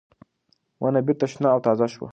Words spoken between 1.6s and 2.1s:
تازه شوه.